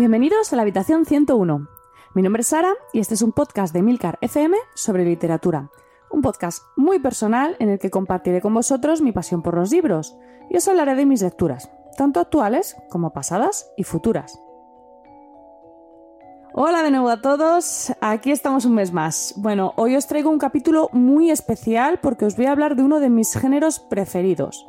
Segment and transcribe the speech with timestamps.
[0.00, 1.68] Bienvenidos a la habitación 101.
[2.14, 5.70] Mi nombre es Sara y este es un podcast de Milcar FM sobre literatura.
[6.10, 10.16] Un podcast muy personal en el que compartiré con vosotros mi pasión por los libros
[10.48, 14.40] y os hablaré de mis lecturas, tanto actuales como pasadas y futuras.
[16.54, 19.34] Hola de nuevo a todos, aquí estamos un mes más.
[19.36, 23.00] Bueno, hoy os traigo un capítulo muy especial porque os voy a hablar de uno
[23.00, 24.66] de mis géneros preferidos,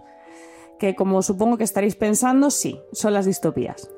[0.77, 3.89] que como supongo que estaréis pensando, sí, son las distopías.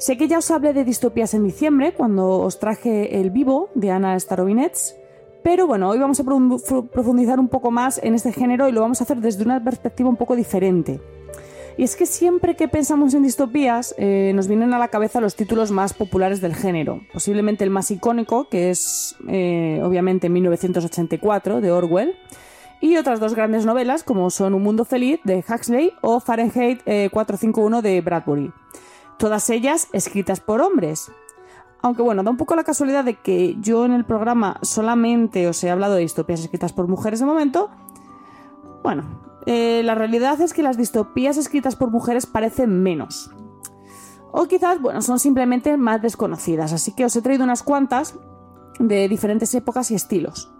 [0.00, 3.90] Sé que ya os hablé de distopías en diciembre, cuando os traje El Vivo de
[3.90, 4.96] Ana Starobinets,
[5.42, 9.02] pero bueno, hoy vamos a profundizar un poco más en este género y lo vamos
[9.02, 11.02] a hacer desde una perspectiva un poco diferente.
[11.76, 15.36] Y es que siempre que pensamos en distopías eh, nos vienen a la cabeza los
[15.36, 17.02] títulos más populares del género.
[17.12, 22.16] Posiblemente el más icónico, que es eh, obviamente 1984 de Orwell,
[22.80, 27.78] y otras dos grandes novelas como son Un Mundo Feliz de Huxley o Fahrenheit 451
[27.78, 28.50] eh, de Bradbury.
[29.20, 31.12] Todas ellas escritas por hombres.
[31.82, 35.62] Aunque bueno, da un poco la casualidad de que yo en el programa solamente os
[35.62, 37.68] he hablado de distopías escritas por mujeres de momento.
[38.82, 43.30] Bueno, eh, la realidad es que las distopías escritas por mujeres parecen menos.
[44.32, 48.14] O quizás, bueno, son simplemente más desconocidas, así que os he traído unas cuantas
[48.78, 50.50] de diferentes épocas y estilos.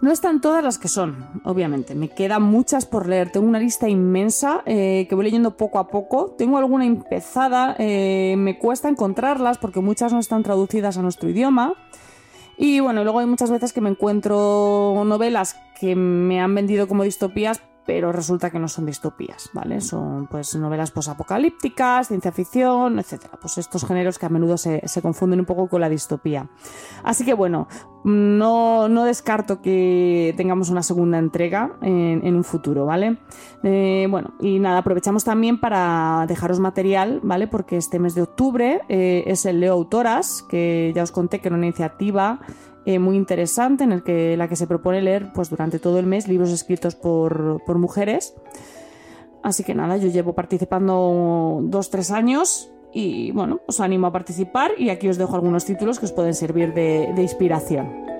[0.00, 1.96] No están todas las que son, obviamente.
[1.96, 3.32] Me quedan muchas por leer.
[3.32, 6.36] Tengo una lista inmensa eh, que voy leyendo poco a poco.
[6.38, 7.74] Tengo alguna empezada.
[7.80, 11.74] Eh, me cuesta encontrarlas porque muchas no están traducidas a nuestro idioma.
[12.56, 17.04] Y bueno, luego hay muchas veces que me encuentro novelas que me han vendido como
[17.04, 19.80] distopías, pero resulta que no son distopías, ¿vale?
[19.80, 23.38] Son pues novelas posapocalípticas, ciencia ficción, etcétera.
[23.40, 26.50] Pues estos géneros que a menudo se, confunden un poco con la distopía.
[27.02, 27.66] Así que bueno,
[28.04, 33.20] no, no descarto que tengamos una segunda entrega en, un futuro, ¿vale?
[33.62, 37.48] Eh, bueno, y nada, aprovechamos también para dejaros material, ¿vale?
[37.48, 41.48] Porque este mes de octubre eh, es el Leo Autoras, que ya os conté que
[41.48, 42.40] era una iniciativa
[42.88, 46.06] eh, muy interesante en el que, la que se propone leer pues, durante todo el
[46.06, 48.34] mes libros escritos por, por mujeres.
[49.42, 54.70] Así que nada, yo llevo participando dos, tres años y bueno, os animo a participar
[54.78, 58.17] y aquí os dejo algunos títulos que os pueden servir de, de inspiración.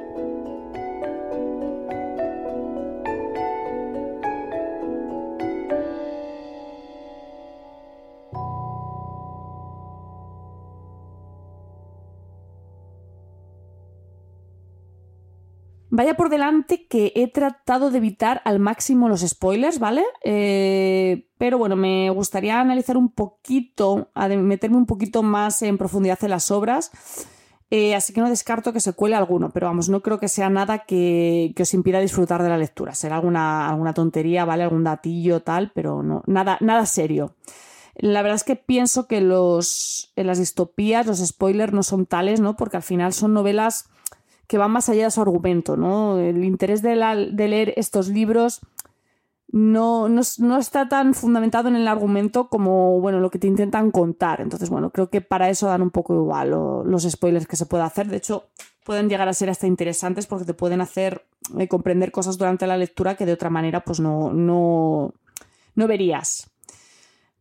[15.99, 20.05] Vaya por delante que he tratado de evitar al máximo los spoilers, ¿vale?
[20.23, 26.31] Eh, pero bueno, me gustaría analizar un poquito, meterme un poquito más en profundidad en
[26.31, 26.93] las obras.
[27.73, 30.49] Eh, así que no descarto que se cuele alguno, pero vamos, no creo que sea
[30.49, 32.95] nada que, os impida disfrutar de la lectura.
[32.95, 34.63] Será alguna, alguna tontería, ¿vale?
[34.63, 37.35] Algún datillo, tal, pero no, nada, nada serio.
[37.97, 42.39] La verdad es que pienso que los, en las distopías los spoilers no son tales,
[42.39, 42.55] ¿no?
[42.55, 43.89] Porque al final son novelas
[44.49, 46.19] que van más allá de su argumento, ¿no?
[46.19, 48.61] El interés de, leer estos libros
[49.51, 54.41] no, no, está tan fundamentado en el argumento como, bueno, lo que te intentan contar.
[54.41, 57.85] Entonces, bueno, creo que para eso dan un poco igual los spoilers que se puede
[57.85, 58.09] hacer.
[58.09, 58.49] De hecho,
[58.85, 61.27] pueden llegar a ser hasta interesantes porque te pueden hacer
[61.59, 65.13] eh, comprender cosas durante la lectura que de otra manera, pues no, no,
[65.75, 66.51] no verías.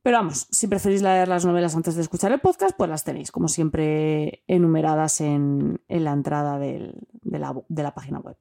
[0.08, 3.30] Pero vamos, si preferís leer las novelas antes de escuchar el podcast, pues las tenéis,
[3.30, 6.94] como siempre, enumeradas en, la entrada de,
[7.26, 8.38] la, página web.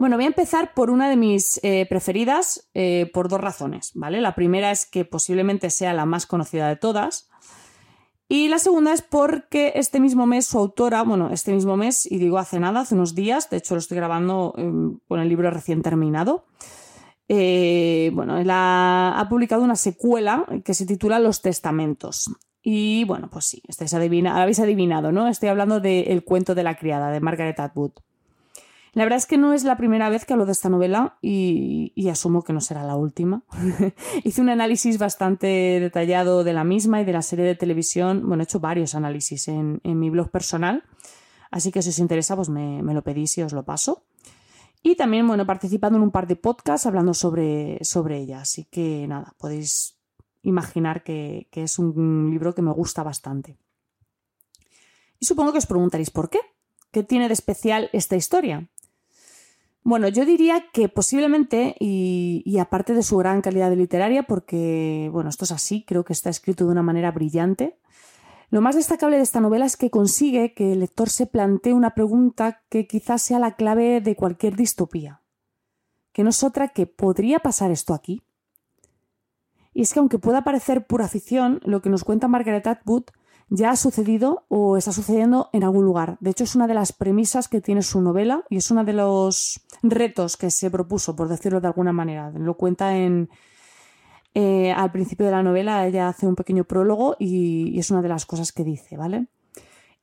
[0.00, 4.20] Bueno, voy a empezar por una de mis eh, preferidas eh, por dos razones, ¿vale?
[4.20, 7.29] La primera es que posiblemente sea la más conocida de todas,
[8.32, 12.18] y la segunda es porque este mismo mes su autora, bueno, este mismo mes, y
[12.18, 15.50] digo hace nada, hace unos días, de hecho lo estoy grabando em, con el libro
[15.50, 16.44] recién terminado,
[17.26, 22.30] eh, bueno, él ha, publicado una secuela que se titula Los Testamentos.
[22.62, 25.26] Y bueno, pues sí, estáis adivina, habéis adivinado, ¿no?
[25.26, 27.94] Estoy hablando de cuento de la criada, de Margaret Atwood.
[28.92, 32.08] La verdad es que no es la primera vez que hablo de esta novela y,
[32.10, 33.44] asumo que no será la última.
[34.24, 35.46] Hice un análisis bastante
[35.78, 38.26] detallado de la misma y de la serie de televisión.
[38.26, 40.82] Bueno, he hecho varios análisis en, mi blog personal,
[41.52, 44.02] así que si os interesa, pues me, lo pedís y os lo paso.
[44.82, 48.64] Y también, bueno, he participado en un par de podcasts hablando sobre, sobre ella, así
[48.64, 49.98] que nada, podéis
[50.42, 53.56] imaginar que, que es un libro que me gusta bastante.
[55.20, 56.40] Y supongo que os preguntaréis por qué.
[56.90, 58.68] ¿Qué tiene de especial esta historia?
[59.82, 65.44] Bueno, yo diría que posiblemente, y, aparte de su gran calidad literaria, porque, bueno, esto
[65.44, 67.78] es así, creo que está escrito de una manera brillante,
[68.52, 71.94] Lo más destacable de esta novela es que consigue que el lector se plantee una
[71.94, 75.22] pregunta que quizás sea la clave de cualquier distopía,
[76.12, 78.22] que no es otra que ¿podría pasar esto aquí?
[79.72, 83.04] Y es que aunque pueda parecer pura ficción, lo que nos cuenta Margaret Atwood
[83.50, 86.16] ya ha sucedido o está sucediendo en algún lugar.
[86.20, 88.92] De hecho, es una de las premisas que tiene su novela y es uno de
[88.92, 92.30] los retos que se propuso, por decirlo de alguna manera.
[92.30, 93.28] Lo cuenta en,
[94.34, 98.08] eh, al principio de la novela ella hace un pequeño prólogo y, es una de
[98.08, 99.26] las cosas que dice, ¿vale?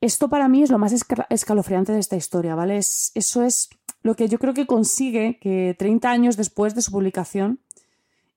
[0.01, 0.93] Esto para mí es lo más
[1.29, 2.77] escalofriante de esta historia, ¿vale?
[2.77, 3.69] eso es
[4.03, 7.61] lo que yo creo que consigue que 30 años después de su publicación,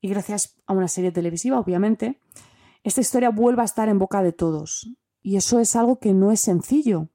[0.00, 2.18] y gracias a una serie televisiva, obviamente,
[2.82, 4.88] esta historia vuelva a estar en boca de todos.
[5.22, 7.08] Y eso es algo que no es sencillo.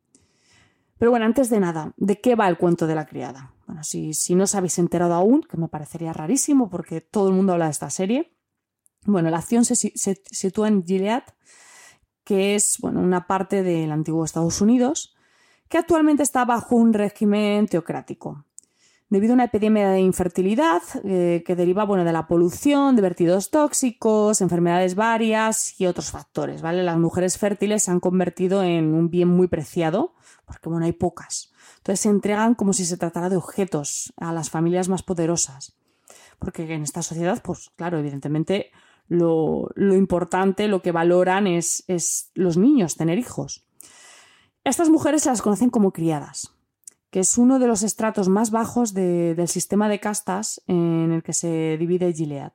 [0.98, 3.54] Pero bueno, antes de nada, ¿de qué va el cuento de la criada?
[3.68, 7.34] Bueno, si, si no os habéis enterado aún, que me parecería rarísimo porque todo el
[7.34, 8.36] mundo habla de esta serie,
[9.06, 11.24] bueno, la acción se, sitúa en Gilead,
[12.24, 15.16] que es bueno, una parte del antiguo Estados Unidos,
[15.70, 18.45] que actualmente está bajo un régimen teocrático.
[19.08, 23.52] Debido a una epidemia de infertilidad eh, que deriva bueno, de la polución, de vertidos
[23.52, 26.64] tóxicos, enfermedades varias y otros factores.
[26.64, 26.82] ¿vale?
[26.82, 30.16] Las mujeres fértiles se han convertido en un bien muy preciado,
[30.46, 31.54] porque bueno, hay pocas.
[31.78, 35.78] Entonces se entregan como si se tratara de objetos a las familias más poderosas.
[36.40, 38.72] Porque en esta sociedad, pues claro, evidentemente
[39.08, 43.66] lo, importante, lo que valoran es, es, los niños, tener hijos.
[44.64, 46.55] Estas mujeres se las conocen como criadas,
[47.16, 51.32] que es uno de los estratos más bajos del sistema de castas en el que
[51.32, 52.52] se divide Gilead.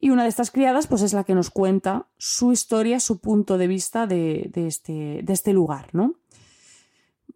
[0.00, 3.56] Y una de estas criadas pues, es la que nos cuenta su historia, su punto
[3.56, 5.90] de vista de, este, de este, lugar.
[5.92, 6.16] ¿no?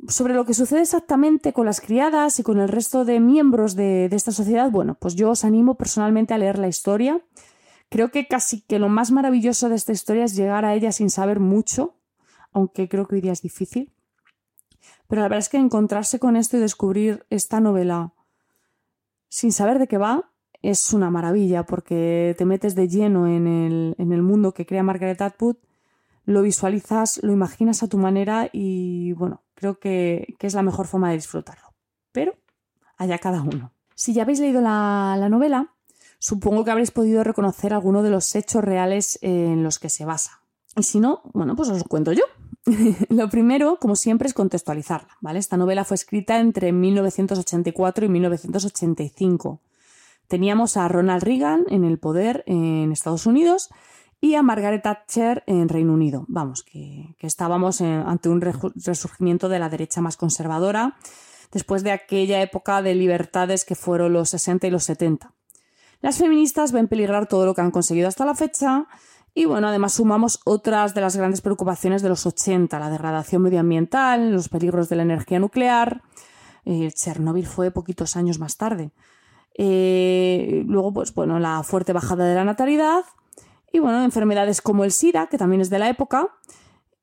[0.08, 4.08] Sobre lo que sucede exactamente con las criadas y con el resto de miembros de,
[4.08, 7.22] de esta sociedad, bueno, pues yo os animo personalmente a leer la historia
[7.88, 11.08] Creo que casi que lo más maravilloso de esta historia es llegar a ella sin
[11.08, 11.94] saber mucho,
[12.50, 13.92] aunque creo que hoy día es difícil.
[15.08, 18.12] Pero la verdad es que encontrarse con esto y descubrir esta novela
[19.28, 20.32] sin saber de qué va
[20.62, 24.82] es una maravilla porque te metes de lleno en el, en el mundo que crea
[24.82, 25.56] Margaret Atwood,
[26.24, 31.10] lo visualizas, lo imaginas a tu manera y bueno, creo que, es la mejor forma
[31.10, 31.74] de disfrutarlo.
[32.12, 32.34] Pero
[32.96, 33.72] allá cada uno.
[33.94, 35.74] Si ya habéis leído la, la novela,
[36.18, 40.42] supongo que habréis podido reconocer alguno de los hechos reales en los que se basa.
[40.76, 42.24] Y si no, bueno, pues os lo cuento yo.
[43.08, 45.38] lo primero, como siempre, es contextualizarla, ¿vale?
[45.38, 49.60] Esta novela fue escrita entre 1984 y 1985.
[50.28, 53.70] Teníamos a Ronald Reagan en el poder en Estados Unidos
[54.20, 56.24] y a Margaret Thatcher en Reino Unido.
[56.28, 60.96] Vamos, que, estábamos ante un resurgimiento de la derecha más conservadora
[61.50, 65.32] después de aquella época de libertades que fueron los 60 y los 70.
[66.00, 68.86] Las feministas ven peligrar todo lo que han conseguido hasta la fecha
[69.34, 74.30] y bueno, además sumamos otras de las grandes preocupaciones de los 80, la degradación medioambiental,
[74.30, 76.02] los peligros de la energía nuclear.
[76.64, 78.92] Eh, Chernóbil fue poquitos años más tarde.
[79.54, 83.04] Eh, luego, pues bueno, la fuerte bajada de la natalidad
[83.72, 86.28] y bueno, enfermedades como el SIDA, que también es de la época,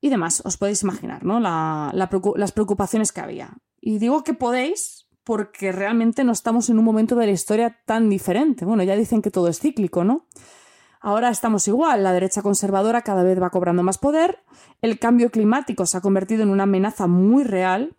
[0.02, 0.42] y demás.
[0.46, 1.40] Os podéis imaginar, ¿no?
[1.40, 3.58] las preocupaciones que había.
[3.82, 8.10] Y digo que podéis porque realmente no estamos en un momento de la historia tan
[8.10, 8.66] diferente.
[8.66, 10.28] Bueno, ya dicen que todo es cíclico, ¿no?
[11.02, 14.44] Ahora estamos igual, la derecha conservadora cada vez va cobrando más poder,
[14.82, 17.96] el cambio climático se ha convertido en una amenaza muy real,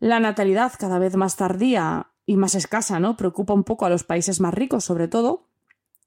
[0.00, 3.16] la natalidad cada vez más tardía y más escasa, ¿no?
[3.16, 5.46] Preocupa un poco a los países más ricos, sobre todo.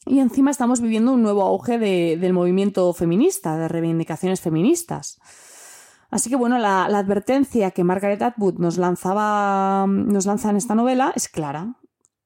[0.06, 5.20] Y encima estamos viviendo un nuevo auge del movimiento feminista, de reivindicaciones feministas.
[6.10, 11.14] Así que bueno, la, advertencia que Margaret Atwood nos lanzaba, nos lanza en esta novela
[11.16, 11.76] es clara.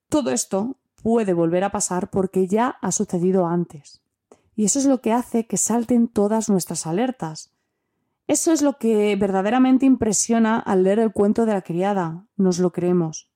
[0.10, 4.02] Todo esto puede volver a pasar porque ya ha sucedido antes.
[4.58, 7.54] Y eso es lo que hace que salten todas nuestras alertas.
[8.26, 12.26] Eso es lo que verdaderamente impresiona al leer el cuento de la criada.
[12.38, 13.30] Nos lo creemos.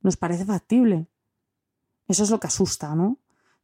[0.00, 1.08] Nos parece factible.
[2.06, 3.18] Eso es lo que asusta, ¿no?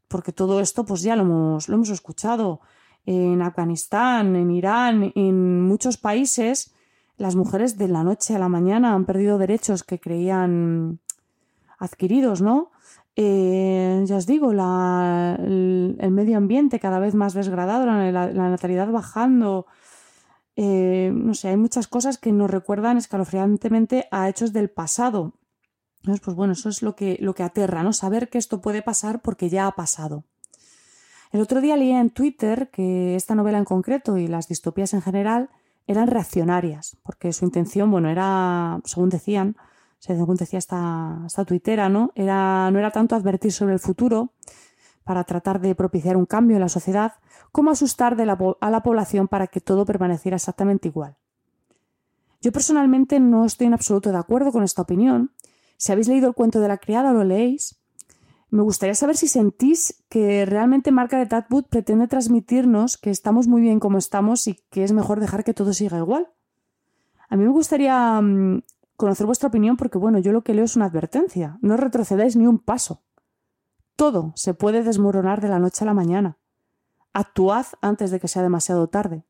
[0.08, 2.60] Porque todo esto pues ya lo hemos, lo hemos escuchado
[3.04, 6.74] en Afganistán, en Irán, en muchos países,
[7.18, 10.98] las mujeres de la noche a la mañana han perdido derechos que creían
[11.78, 12.72] adquiridos, ¿no?
[13.18, 19.66] Eh, ya os digo, el, medio ambiente cada vez más desgradado, la, natalidad bajando.
[20.54, 25.32] Eh, no sé, hay muchas cosas que nos recuerdan escalofriantemente a hechos del pasado.
[26.00, 27.92] Entonces, pues bueno, eso es lo que, lo que aterra, ¿no?
[27.92, 30.24] Saber que esto puede pasar porque ya ha pasado.
[31.32, 35.02] El otro día leía en Twitter que esta novela en concreto y las distopías en
[35.02, 35.50] general
[35.86, 39.56] eran reaccionarias, porque su intención, bueno, era, según decían,
[40.14, 42.12] según decía esta, esta tuitera, ¿no?
[42.14, 44.32] Era, no era tanto advertir sobre el futuro,
[45.06, 47.14] para tratar de propiciar un cambio en la sociedad,
[47.52, 51.16] como asustar a la población para que todo permaneciera exactamente igual.
[52.42, 55.30] Yo personalmente no estoy en absoluto de acuerdo con esta opinión.
[55.76, 57.78] Si habéis leído el cuento de la criada o lo leéis,
[58.50, 63.78] me gustaría saber si sentís que realmente Margaret Atwood pretende transmitirnos que estamos muy bien
[63.78, 66.28] como estamos y que es mejor dejar que todo siga igual.
[67.28, 68.62] A mí me gustaría mm,
[68.96, 71.58] conocer vuestra opinión porque, bueno, yo lo que leo es una advertencia.
[71.60, 73.02] No retrocedáis ni un paso.
[73.94, 76.38] Todo se puede desmoronar de la noche a la mañana.
[77.12, 79.24] Actuad antes de que sea demasiado tarde.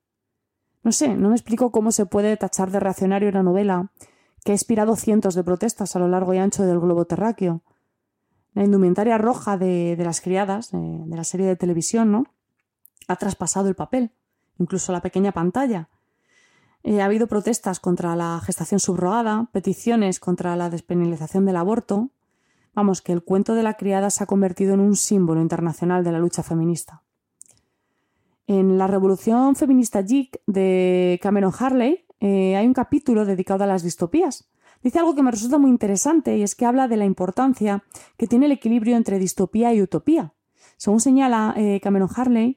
[0.82, 3.90] No sé, no me explico cómo se puede tachar de reaccionario una novela
[4.44, 7.62] que ha inspirado cientos de protestas a lo largo y ancho del globo terráqueo.
[8.54, 12.26] La indumentaria roja de, las criadas, de, la serie de televisión, ¿no?
[13.08, 14.12] Ha traspasado el papel,
[14.58, 15.88] incluso la pequeña pantalla.
[16.86, 22.10] Eh, ha habido protestas contra la gestación subrogada, peticiones contra la despenalización del aborto.
[22.76, 26.12] Vamos, que el cuento de la criada se ha convertido en un símbolo internacional de
[26.12, 27.02] la lucha feminista.
[28.46, 33.82] En la Revolución Feminista Geek de Cameron Harley eh, hay un capítulo dedicado a las
[33.82, 34.48] distopías.
[34.80, 37.82] Dice algo que me resulta muy interesante y es que habla de la importancia
[38.16, 40.34] que tiene el equilibrio entre distopía y utopía.
[40.76, 42.56] Según señala eh, Cameron Harley,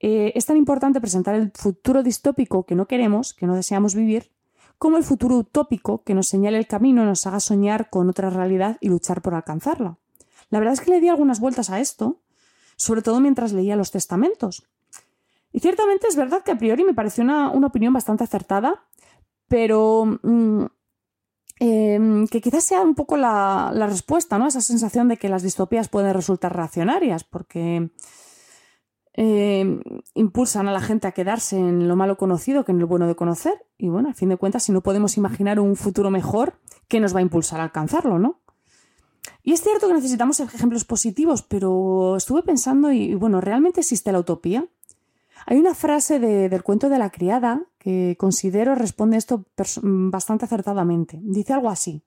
[0.00, 4.30] eh, es tan importante presentar el futuro distópico que no queremos, que no deseamos vivir,
[4.78, 8.76] como el futuro utópico que nos señale el camino, nos haga soñar con otra realidad
[8.80, 9.98] y luchar por alcanzarla.
[10.50, 12.20] La verdad es que le di algunas vueltas a esto,
[12.76, 14.66] sobre todo mientras leía los testamentos.
[15.52, 18.84] Y ciertamente es verdad que a priori me pareció una, opinión bastante acertada,
[19.48, 20.64] pero mm,
[21.60, 24.46] em, que quizás sea un poco la, respuesta, ¿no?
[24.46, 27.90] Esa sensación de que las distopías pueden resultar reaccionarias, porque
[29.16, 29.80] em,
[30.14, 33.16] impulsan a la gente a quedarse en lo malo conocido que en lo bueno de
[33.16, 33.66] conocer.
[33.78, 36.54] Y bueno, a fin de cuentas, si no podemos imaginar un futuro mejor,
[36.88, 38.40] ¿qué nos va a impulsar a alcanzarlo, no?
[39.42, 44.20] Y es cierto que necesitamos ejemplos positivos, pero estuve pensando y bueno, ¿realmente existe la
[44.20, 44.66] utopía?
[45.46, 49.44] Hay una frase del cuento de la criada que considero responde esto
[49.82, 51.20] bastante acertadamente.
[51.22, 52.02] Dice algo así.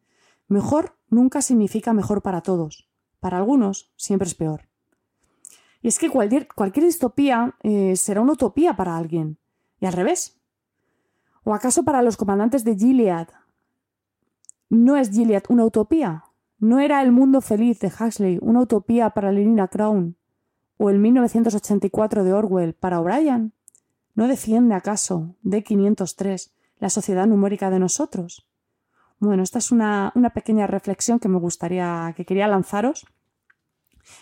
[0.49, 2.89] Mejor nunca significa mejor para todos.
[3.21, 4.68] Para algunos siempre es peor.
[5.81, 9.37] Y es que cualquier, cualquier distopía eh, será una utopía para alguien.
[9.79, 10.39] Y al revés.
[11.43, 13.27] ¿O acaso para los comandantes de Gilead
[14.69, 16.25] no es Gilead una utopía?
[16.59, 20.17] ¿No era el mundo feliz de Huxley una utopía para Lenina Crown?
[20.77, 23.53] ¿O el 1984 de Orwell para O'Brien?
[24.15, 28.45] ¿No defiende acaso D503 la sociedad numérica de nosotros?
[29.19, 33.05] Bueno, esta es una, pequeña reflexión que me gustaría, que quería lanzaros.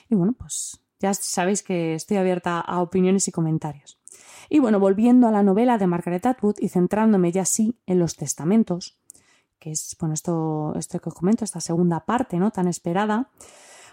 [0.09, 3.99] Y bueno, pues ya sabéis que estoy abierta a opiniones y comentarios.
[4.49, 8.15] Y bueno, volviendo a la novela de Margaret Atwood y centrándome ya sí en los
[8.15, 8.97] testamentos,
[9.59, 12.51] que es, bueno, esto, esto que os comento, esta segunda parte, ¿no?
[12.51, 13.29] Tan esperada.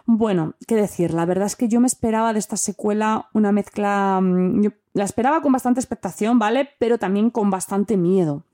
[0.06, 4.20] Bueno, qué decir, la verdad es que yo me esperaba de esta secuela una mezcla.
[4.20, 6.68] Mm, la esperaba con bastante expectación, ¿vale?
[6.78, 8.44] Pero también con bastante miedo.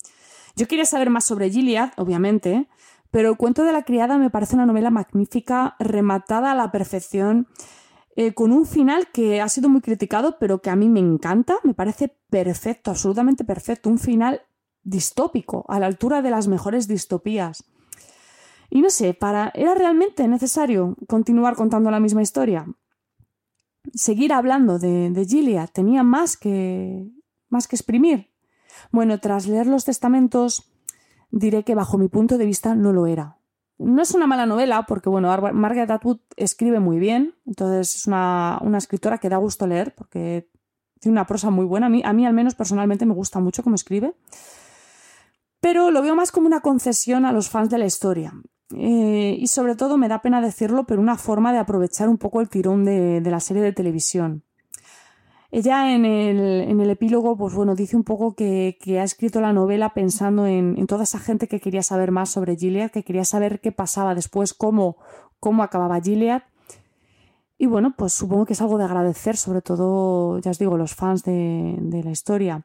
[0.56, 2.68] Yo quería saber más sobre Gilead, obviamente,
[3.10, 7.48] pero el cuento de la criada me parece una novela magnífica, rematada a la perfección,
[8.20, 11.56] eh, con un final que ha sido muy criticado, pero que a mí me encanta,
[11.64, 14.42] me parece perfecto, absolutamente perfecto, un final
[14.82, 17.64] distópico, a la altura de las mejores distopías.
[18.68, 22.66] Y no sé, para ¿era realmente necesario continuar contando la misma historia?
[23.94, 27.08] Seguir hablando de, de tenía más que
[27.48, 28.28] más que exprimir.
[28.92, 30.70] Bueno, tras leer los testamentos,
[31.30, 33.39] diré que bajo mi punto de vista no lo era.
[33.80, 38.60] No es una mala novela, porque bueno, Margaret Atwood escribe muy bien, entonces es una,
[38.76, 40.50] escritora que da gusto leer, porque
[41.00, 41.86] tiene una prosa muy buena.
[41.86, 44.14] A mí, a mí al menos personalmente me gusta mucho cómo escribe.
[45.60, 48.34] Pero lo veo más como una concesión a los fans de la historia.
[48.76, 52.42] Eh, y sobre todo me da pena decirlo, pero una forma de aprovechar un poco
[52.42, 54.44] el tirón de, la serie de televisión.
[55.52, 60.46] Ella en el, epílogo, pues bueno, dice un poco que, ha escrito la novela pensando
[60.46, 64.14] en, toda esa gente que quería saber más sobre Gilead, que quería saber qué pasaba
[64.14, 64.96] después, cómo,
[65.40, 66.42] cómo acababa Gilead.
[67.58, 70.94] Y bueno, pues supongo que es algo de agradecer, sobre todo, ya os digo, los
[70.94, 72.64] fans de, de la historia.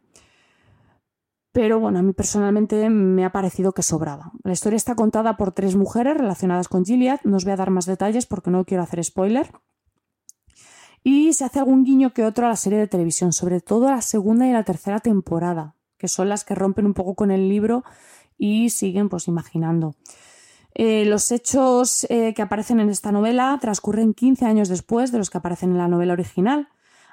[1.52, 4.32] Pero bueno, a mí personalmente me ha parecido que sobraba.
[4.44, 7.22] La historia está contada por tres mujeres relacionadas con Gilead.
[7.24, 9.52] No os voy a dar más detalles porque no quiero hacer spoiler.
[11.08, 13.92] Y se hace algún guiño que otro a la serie de televisión, sobre todo a
[13.92, 17.48] la segunda y la tercera temporada, que son las que rompen un poco con el
[17.48, 17.84] libro
[18.40, 19.94] y siguen pues imaginando.
[20.74, 25.30] Eh, los hechos eh, que aparecen en esta novela transcurren 15 años después de los
[25.30, 26.70] que aparecen en la novela original,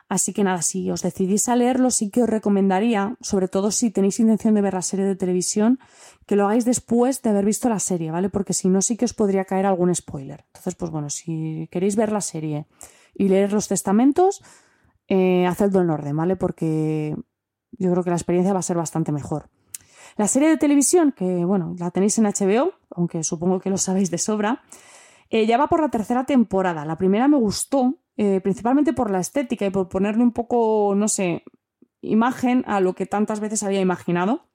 [0.09, 3.91] Así que nada, si os decidís a leerlo, sí que os recomendaría, sobre todo si
[3.91, 5.79] tenéis intención de ver la serie de televisión,
[6.27, 8.29] que lo hagáis después de haber visto la serie, ¿vale?
[8.29, 10.45] Porque si no, sí que os podría caer algún spoiler.
[10.49, 12.67] Entonces, pues bueno, si queréis ver la serie
[13.15, 14.43] y leer los testamentos,
[15.09, 16.37] eh, hacedlo en orden, ¿vale?
[16.37, 17.17] Porque
[17.73, 19.51] yo creo que la experiencia va a ser bastante mejor.
[20.17, 24.11] La serie de televisión, que bueno, la tenéis en HBO, aunque supongo que lo sabéis
[24.11, 24.63] de sobra,
[25.31, 26.85] eh, ya va por la tercera temporada.
[26.85, 31.09] La primera me gustó, eh, principalmente por la estética y por ponerle un poco, no
[31.09, 31.45] sé,
[32.03, 34.47] imagen a lo que tantas veces había imaginado.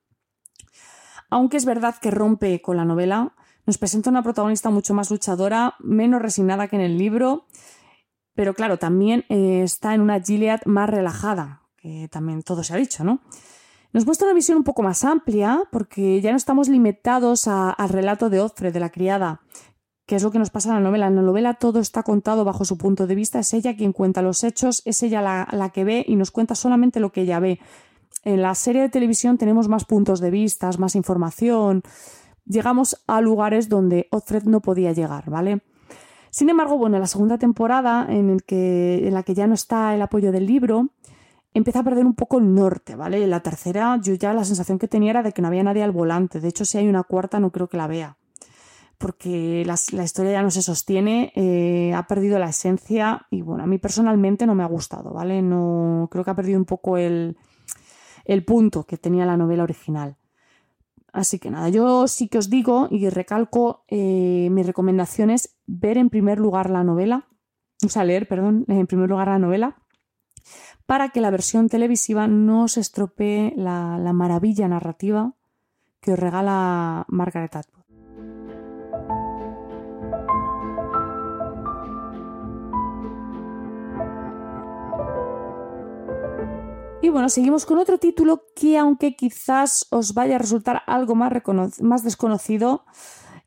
[1.29, 3.33] Aunque es verdad que rompe con la novela,
[3.65, 7.47] nos presenta una protagonista mucho más luchadora, menos resignada que en el libro,
[8.37, 12.77] pero claro, también eh, está en una Gilead más relajada, que también todo se ha
[12.77, 13.19] dicho, ¿no?
[13.93, 18.29] Nos muestra una visión un poco más amplia, porque ya no estamos limitados al relato
[18.29, 19.41] de Ofre, de la criada,
[20.05, 21.07] que es lo que nos pasa en la novela.
[21.07, 24.21] En la novela todo está contado bajo su punto de vista, es ella quien cuenta
[24.21, 27.59] los hechos, es ella la, que ve y nos cuenta solamente lo que ella ve.
[28.23, 31.81] En la serie de televisión tenemos más puntos de vista, más información.
[32.45, 35.63] Llegamos a lugares donde Offred no podía llegar, ¿vale?
[36.37, 38.37] Sin embargo, bueno, en la segunda temporada, en,
[39.11, 40.89] la que ya no está el apoyo del libro,
[41.55, 43.25] empieza a perder un poco el norte, ¿vale?
[43.25, 45.91] La tercera, yo ya la sensación que tenía era de que no había nadie al
[45.91, 46.39] volante.
[46.39, 48.17] De hecho, si hay una cuarta, no creo que la vea.
[48.99, 53.65] Porque la, historia ya no se sostiene, eh, ha perdido la esencia y, bueno, a
[53.65, 55.41] mí personalmente no me ha gustado, ¿vale?
[55.41, 57.35] No, creo que ha perdido un poco el
[58.45, 60.17] punto que tenía la novela original.
[61.13, 65.97] Así que nada, yo sí que os digo y recalco eh, mi recomendación es ver
[65.97, 67.27] en primer lugar la novela,
[67.83, 69.77] o sea, leer, perdón, en primer lugar la novela,
[70.85, 75.33] para que la versión televisiva no se estropee la, la maravilla narrativa
[76.01, 77.76] que os regala Margaret Atwood.
[87.07, 92.03] Y bueno, seguimos con otro título que aunque quizás os vaya a resultar algo más,
[92.03, 92.83] desconocido,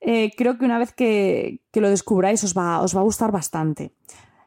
[0.01, 3.93] eh, creo que una vez que, lo descubráis os va, os va, a gustar bastante.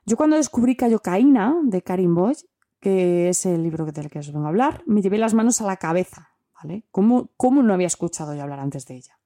[0.07, 2.33] Yo cuando descubrí Cayocaína de Karim Boy,
[2.79, 5.67] que es el libro del que os vengo a hablar, me llevé las manos a
[5.67, 6.83] la cabeza, ¿vale?
[6.89, 9.19] ¿Cómo, cómo no había escuchado yo hablar antes de ella?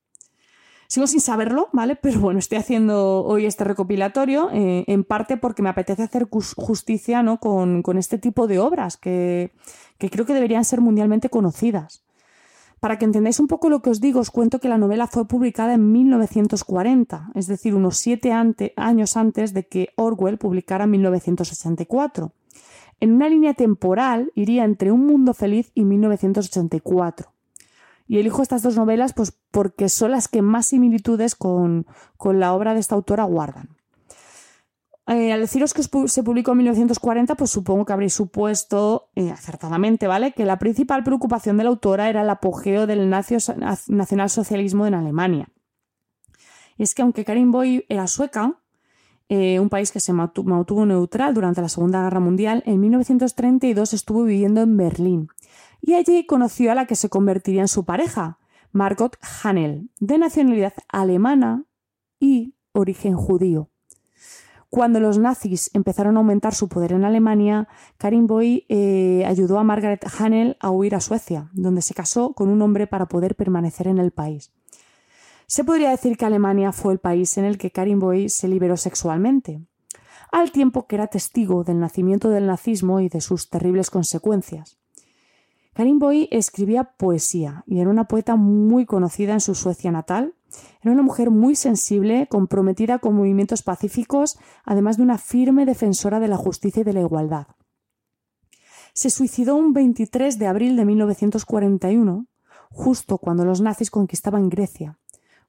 [0.88, 1.96] Sigo sin saberlo, ¿vale?
[2.02, 7.24] Pero bueno, estoy haciendo hoy este recopilatorio, eh, en parte porque me apetece hacer justicia
[7.24, 7.40] ¿no?
[7.40, 9.52] con, este tipo de obras que,
[9.98, 12.04] creo que deberían ser mundialmente conocidas.
[12.80, 15.28] Para que entendáis un poco lo que os digo, os cuento que la novela fue
[15.28, 22.34] publicada en 1940, es decir, unos siete años antes de que Orwell publicara en 1984.
[23.00, 27.32] En una línea temporal iría entre Un Mundo Feliz y 1984.
[28.08, 31.86] Y elijo estas dos novelas pues, porque son las que más similitudes con,
[32.24, 33.76] la obra de esta autora guardan.
[35.08, 40.08] Eh, al deciros que se publicó en 1940, pues supongo que habréis supuesto, eh, acertadamente,
[40.08, 45.50] ¿vale?, que la principal preocupación de la autora era el apogeo del nacionalsocialismo en Alemania.
[46.78, 48.60] Y es que aunque Karin Boy era sueca,
[49.30, 54.24] eh, un país que se mantuvo neutral durante la Segunda Guerra Mundial, en 1932 estuvo
[54.24, 55.30] viviendo en Berlín
[55.88, 58.40] y allí conoció a la que se convertiría en su pareja,
[58.74, 61.64] Margot Hanel, de nacionalidad alemana
[62.20, 63.70] y origen judío.
[64.70, 69.64] Cuando los nazis empezaron a aumentar su poder en Alemania, Karin Boy eh, ayudó a
[69.64, 73.88] Margaret Hanel a huir a Suecia, donde se casó con un hombre para poder permanecer
[73.88, 74.52] en el país.
[75.46, 78.76] Se podría decir que Alemania fue el país en el que Karin Boy se liberó
[78.76, 79.62] sexualmente,
[80.34, 84.78] al tiempo que era testigo del nacimiento del nazismo y de sus terribles consecuencias.
[85.78, 90.34] Karin Boy escribía poesía y era una poeta muy conocida en su Suecia natal.
[90.82, 96.30] Era una mujer muy sensible, comprometida con movimientos pacíficos, además de una firme defensora de
[96.30, 97.46] la justicia y de la igualdad.
[98.96, 102.26] Se suicidó un 23 de abril de 1941,
[102.72, 104.98] justo cuando los nazis conquistaban Grecia,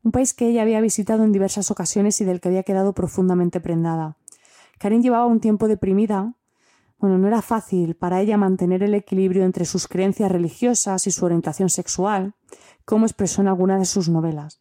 [0.05, 3.61] un país que ella había visitado en diversas ocasiones y del que había quedado profundamente
[3.61, 4.19] prendada.
[4.79, 6.35] Karin llevaba un tiempo deprimida,
[6.99, 11.25] bueno, no era fácil para ella mantener el equilibrio entre sus creencias religiosas y su
[11.25, 12.35] orientación sexual,
[12.85, 14.61] como expresó en alguna de sus novelas.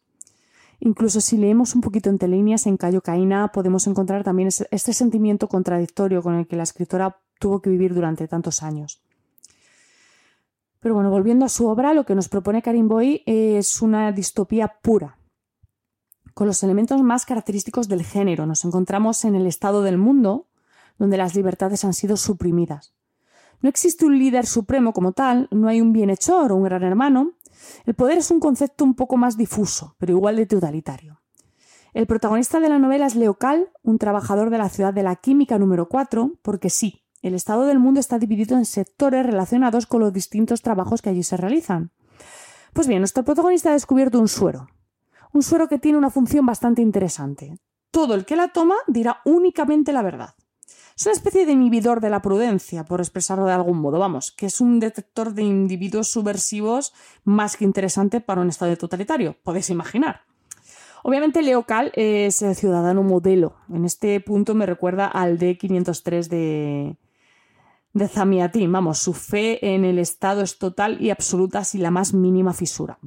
[0.80, 5.48] Incluso si leemos un poquito entre líneas en Cayo Caína, podemos encontrar también este sentimiento
[5.48, 9.02] contradictorio con el que la escritora tuvo que vivir durante tantos años.
[10.80, 14.74] Pero bueno, volviendo a su obra, lo que nos propone Karim Boy es una distopía
[14.80, 15.18] pura,
[16.34, 18.46] con los elementos más característicos del género.
[18.46, 20.46] Nos encontramos en el estado del mundo,
[20.98, 22.94] donde las libertades han sido suprimidas.
[23.60, 27.32] No existe un líder supremo como tal, no hay un bienhechor o un gran hermano.
[27.86, 31.20] El poder es un concepto un poco más difuso, pero igual de totalitario.
[31.94, 35.58] El protagonista de la novela es Leocal, un trabajador de la ciudad de la química
[35.58, 40.12] número 4, porque sí, el estado del mundo está dividido en sectores relacionados con los
[40.12, 41.90] distintos trabajos que allí se realizan.
[42.72, 44.68] Pues bien, nuestro protagonista ha descubierto un suero.
[45.32, 47.58] Un suero que tiene una función bastante interesante.
[47.90, 50.34] Todo el que la toma dirá únicamente la verdad.
[50.98, 54.46] Es una especie de inhibidor de la prudencia, por expresarlo de algún modo, vamos, que
[54.46, 60.22] es un detector de individuos subversivos más que interesante para un Estado totalitario, podéis imaginar.
[61.04, 63.54] Obviamente Leo Cal es el ciudadano modelo.
[63.72, 66.96] En este punto me recuerda al D503 de,
[67.92, 68.72] de Zamiatín.
[68.72, 72.98] Vamos, su fe en el Estado es total y absoluta sin la más mínima fisura.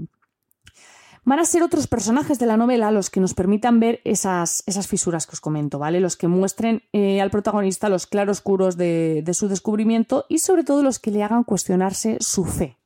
[1.24, 4.88] Van a ser otros personajes de la novela los que nos permitan ver esas, esas
[4.88, 6.00] fisuras que os comento, ¿vale?
[6.00, 10.82] Los que muestren eh, al protagonista los claroscuros de, de su descubrimiento y sobre todo
[10.82, 12.80] los que le hagan cuestionarse su fe.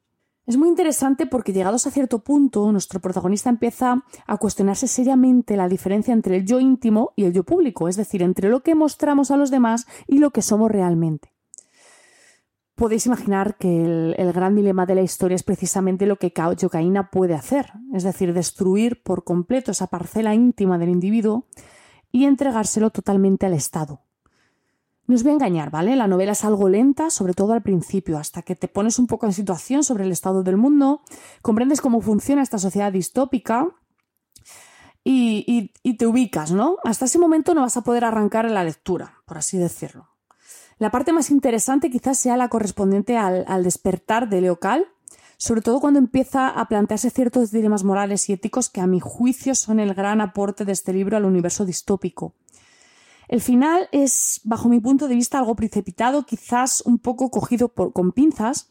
[0.46, 5.70] Es muy interesante porque llegados a cierto punto, nuestro protagonista empieza a cuestionarse seriamente la
[5.70, 9.32] diferencia entre el yo íntimo y el yo público, es decir, entre lo que mostramos
[9.32, 11.35] a los demás y lo que somos realmente.
[12.76, 17.34] Podéis imaginar que el, gran dilema de la historia es precisamente lo que Yocaína puede
[17.34, 21.48] hacer, es decir, destruir por completo esa parcela íntima del individuo
[22.12, 24.02] y entregárselo totalmente al Estado.
[25.08, 25.96] No os voy a engañar, ¿vale?
[25.96, 29.26] La novela es algo lenta, sobre todo al principio, hasta que te pones un poco
[29.26, 31.02] en situación sobre el estado del mundo,
[31.42, 33.70] comprendes cómo funciona esta sociedad distópica
[35.04, 36.78] y, te ubicas, ¿no?
[36.84, 40.15] Hasta ese momento no vas a poder arrancar en la lectura, por así decirlo.
[40.78, 44.86] La parte más interesante quizás sea la correspondiente al, al despertar de Leocal,
[45.38, 49.56] sobre todo cuando empieza a plantearse ciertos dilemas morales y éticos que a mi juicio
[49.56, 52.34] son el gran aporte de este libro al universo distópico.
[53.28, 58.12] El final es, bajo mi punto de vista, algo precipitado, quizás un poco cogido con
[58.12, 58.70] pinzas,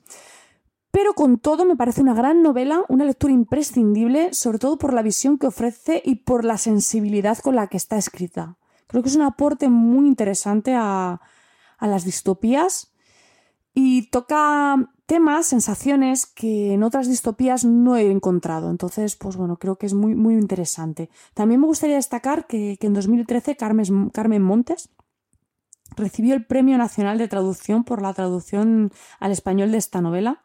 [0.90, 5.02] pero con todo me parece una gran novela, una lectura imprescindible, sobre todo por la
[5.02, 8.56] visión que ofrece y por la sensibilidad con la que está escrita.
[8.86, 11.20] Creo que es un aporte muy interesante a,
[11.78, 12.92] a las distopías
[13.74, 18.70] y toca temas, sensaciones que en otras distopías no he encontrado.
[18.70, 21.10] Entonces, pues bueno, creo que es muy, muy interesante.
[21.34, 24.90] También me gustaría destacar que, en 2013 Carmen, Carmen Montes
[25.96, 30.42] recibió el Premio Nacional de Traducción por la traducción al español de esta novela.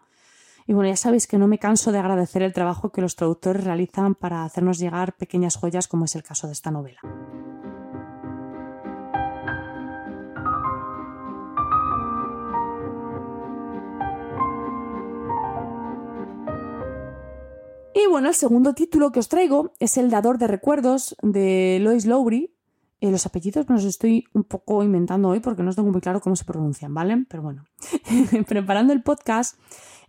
[0.67, 3.63] Y bueno, ya sabéis que no me canso de agradecer el trabajo que los traductores
[3.63, 6.99] realizan para hacernos llegar pequeñas joyas como es el caso de esta novela.
[18.01, 22.05] Y bueno, el segundo título que os traigo es El dador de recuerdos de Lois
[22.05, 22.55] Lowry.
[23.01, 26.21] Eh, los apellidos me los estoy un poco inventando hoy porque no tengo muy claro
[26.21, 27.25] cómo se pronuncian, ¿vale?
[27.27, 27.65] Pero bueno,
[28.47, 29.59] preparando el podcast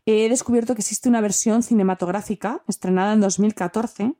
[0.06, 4.14] he descubierto que existe una versión cinematográfica estrenada en 2014,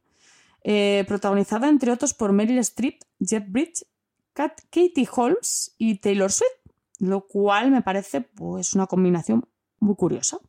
[0.64, 3.87] eh, protagonizada entre otros por Meryl Streep, Jeff Bridge,
[4.33, 10.40] Katie Holmes y Taylor Swift, lo cual me parece pues una combinación muy curiosa.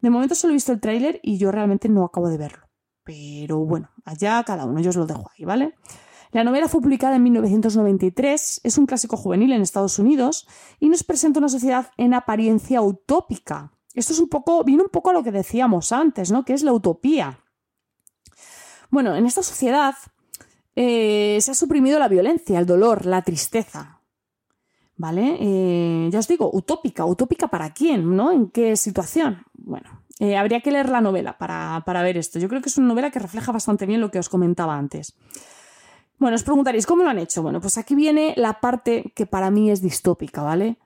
[0.00, 2.68] De momento solo he visto el tráiler y yo realmente no acabo de verlo.
[3.04, 5.74] Pero bueno, allá cada uno, yo os lo dejo ahí, ¿vale?
[6.30, 10.46] La novela fue publicada en 1993, es un clásico juvenil en Estados Unidos
[10.78, 13.72] y nos presenta una sociedad en apariencia utópica.
[13.94, 16.44] Esto es un poco, viene un poco a lo que decíamos antes, ¿no?
[16.44, 17.40] Que es la utopía.
[18.90, 19.94] Bueno, en esta sociedad
[20.76, 23.97] eh, se ha suprimido la violencia, el dolor, la tristeza.
[24.98, 25.38] ¿Vale?
[25.40, 27.06] Eh, ya os digo, utópica.
[27.06, 28.16] ¿Utópica para quién?
[28.16, 28.32] ¿No?
[28.32, 29.44] ¿En qué situación?
[29.54, 32.40] Bueno, eh, habría que leer la novela para, para, ver esto.
[32.40, 35.16] Yo creo que es una novela que refleja bastante bien lo que os comentaba antes.
[36.18, 37.42] Bueno, os preguntaréis, ¿cómo lo han hecho?
[37.42, 40.78] Bueno, pues aquí viene la parte que para mí es distópica, ¿vale?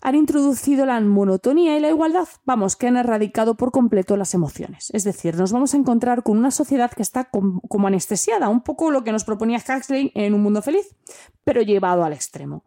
[0.00, 2.28] Han introducido la monotonía y la igualdad.
[2.46, 4.90] Vamos, que han erradicado por completo las emociones.
[4.94, 8.90] Es decir, nos vamos a encontrar con una sociedad que está como anestesiada, un poco
[8.90, 10.96] lo que nos proponía Huxley en Un Mundo Feliz,
[11.44, 12.62] pero llevado al extremo.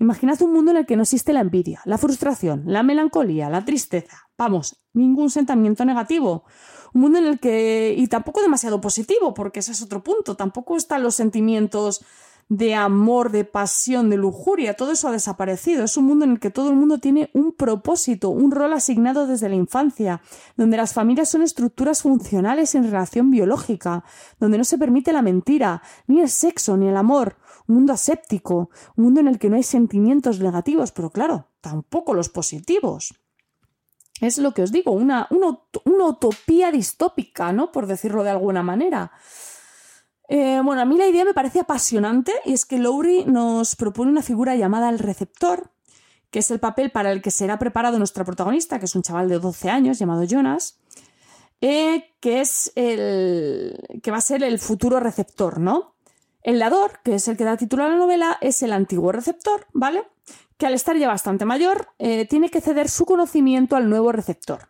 [0.00, 3.66] Imaginad un mundo en el que no existe la envidia, la frustración, la melancolía, la
[3.66, 6.44] tristeza, vamos, ningún sentimiento negativo.
[6.94, 10.78] Un mundo en el que, y tampoco demasiado positivo, porque ese es otro punto, tampoco
[10.78, 12.02] están los sentimientos
[12.48, 15.84] de amor, de pasión, de lujuria, todo eso ha desaparecido.
[15.84, 19.26] Es un mundo en el que todo el mundo tiene un propósito, un rol asignado
[19.26, 20.22] desde la infancia,
[20.56, 24.02] donde las familias son estructuras funcionales en relación biológica,
[24.40, 27.36] donde no se permite la mentira, ni el sexo, ni el amor,
[27.70, 32.14] un mundo aséptico, un mundo en el que no hay sentimientos negativos, pero claro, tampoco
[32.14, 33.14] los positivos.
[34.20, 35.28] Es lo que os digo, una,
[35.84, 37.72] utopía distópica, ¿no?
[37.72, 39.12] Por decirlo de alguna manera.
[40.28, 44.10] Eh, bueno, a mí la idea me parece apasionante y es que Lowry nos propone
[44.10, 45.70] una figura llamada el receptor,
[46.30, 49.28] que es el papel para el que será preparado nuestra protagonista, que es un chaval
[49.28, 50.78] de 12 años llamado Jonas,
[51.60, 55.94] eh, que es el que va a ser el futuro receptor, ¿no?
[56.42, 59.66] El dador, que es el que da título a la novela, es el antiguo receptor,
[59.72, 60.04] ¿vale?
[60.56, 64.68] Que al estar ya bastante mayor, eh, tiene que ceder su conocimiento al nuevo receptor.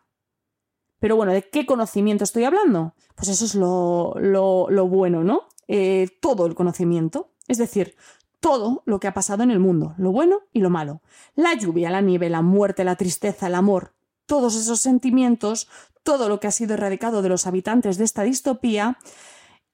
[0.98, 2.94] Pero bueno, ¿de qué conocimiento estoy hablando?
[3.14, 5.42] Pues eso es lo, bueno, ¿no?
[5.68, 7.32] Eh, todo el conocimiento.
[7.48, 7.96] Es decir,
[8.40, 11.00] todo lo que ha pasado en el mundo, lo bueno y lo malo.
[11.34, 13.94] La lluvia, la nieve, la muerte, la tristeza, el amor,
[14.26, 15.68] todos esos sentimientos,
[16.02, 18.98] todo lo que ha sido erradicado de los habitantes de esta distopía,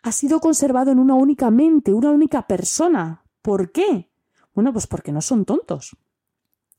[0.06, 3.24] ha sido conservado en una única mente, una única persona.
[3.42, 4.08] ¿Por qué?
[4.54, 5.96] Bueno, pues porque no son tontos.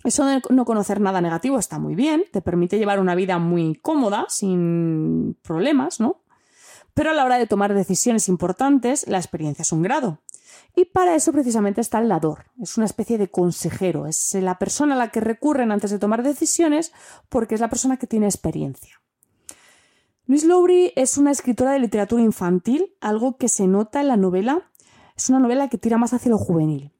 [0.05, 3.75] Eso de no conocer nada negativo está muy bien, te permite llevar una vida muy
[3.75, 6.21] cómoda, sin problemas, ¿no?
[6.93, 10.21] Pero a la hora de tomar decisiones importantes, la experiencia es un grado.
[10.73, 12.45] Y para eso precisamente está el dador.
[12.61, 14.07] Es una especie de consejero.
[14.07, 16.93] Es la persona a la que recurren antes de tomar decisiones
[17.27, 19.01] porque es la persona que tiene experiencia.
[20.27, 24.69] Luis Lowry es una escritora de literatura infantil, algo que se nota en la novela.
[25.15, 26.91] Es una novela que tira más hacia lo juvenil.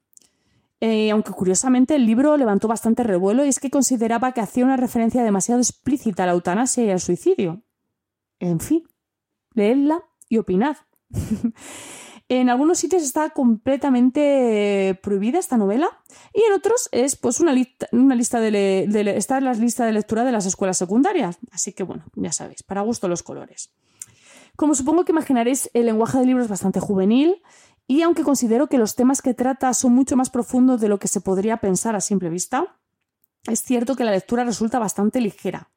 [0.80, 4.78] Eh, aunque curiosamente el libro levantó bastante revuelo y es que consideraba que hacía una
[4.78, 7.62] referencia demasiado explícita a la eutanasia y al suicidio.
[8.38, 8.84] En fin,
[9.52, 10.78] leedla y opinad.
[12.30, 15.88] En algunos sitios está completamente prohibida esta novela
[16.34, 18.84] y en otros es pues una, lista, una lista de,
[19.16, 21.38] está en la lista de lectura de las escuelas secundarias.
[21.52, 23.70] Así que bueno, ya sabéis, para gusto los colores.
[24.56, 27.42] Como supongo que imaginaréis, el lenguaje del libro es bastante juvenil
[27.86, 31.08] y aunque considero que los temas que trata son mucho más profundos de lo que
[31.08, 32.76] se podría pensar a simple vista,
[33.48, 35.70] es cierto que la lectura resulta bastante ligera.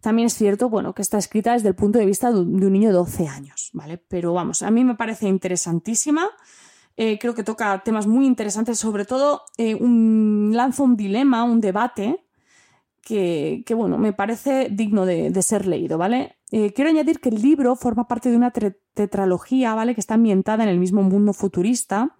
[0.00, 2.88] También es cierto, bueno, que está escrita desde el punto de vista de un niño
[2.88, 3.98] de 12 años, ¿vale?
[3.98, 6.28] Pero vamos, a mí me parece interesantísima.
[6.96, 11.60] Eh, creo que toca temas muy interesantes, sobre todo eh, un, lanza un dilema, un
[11.60, 12.24] debate
[13.02, 16.36] que, bueno, me parece digno de, ser leído, ¿vale?
[16.52, 18.52] Eh, quiero añadir que el libro forma parte de una
[18.94, 19.94] tetralogía, ¿vale?
[19.94, 22.16] Que está ambientada en el mismo mundo futurista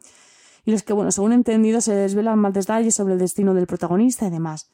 [0.65, 4.27] y los que, bueno, según entendido, se desvelan más detalles sobre el destino del protagonista
[4.27, 4.71] y demás.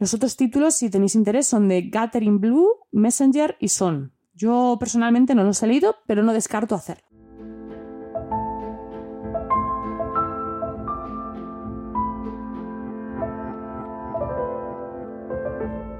[0.00, 4.14] Los otros títulos, si tenéis interés, son de Gathering Blue, Messenger y Son.
[4.32, 7.04] Yo personalmente no los he leído, pero no descarto hacerlo.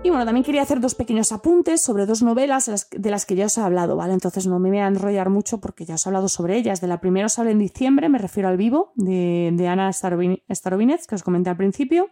[0.02, 3.44] Y bueno, también quería hacer dos pequeños apuntes sobre dos novelas de las que ya
[3.44, 4.14] os he hablado, ¿vale?
[4.14, 6.80] Entonces no me voy a enrollar mucho porque ya os he hablado sobre ellas.
[6.80, 11.06] De la primera os hablé en diciembre, me refiero al vivo, de, de Ana Starovinez,
[11.06, 12.08] que os comenté al principio.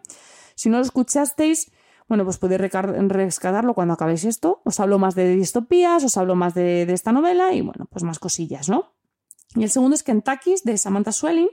[0.54, 1.70] Si no lo escuchasteis,
[2.08, 4.62] bueno, pues podéis rescatarlo cuando acabéis esto.
[4.64, 8.18] Os hablo más de distopías, os hablo más de, esta novela y bueno, pues más
[8.18, 8.94] cosillas, ¿no?
[9.54, 11.48] Y el segundo es Kentucky, de Samantha Swelling,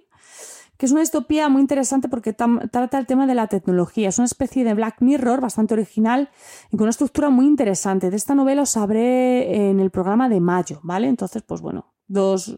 [0.78, 4.10] que es una distopía muy interesante porque trata el tema de la tecnología.
[4.10, 6.30] Es una especie de Black Mirror bastante original
[6.72, 8.10] y con una estructura muy interesante.
[8.10, 11.08] De esta novela os hablé en el programa de mayo, ¿vale?
[11.08, 12.56] Entonces, pues bueno, dos,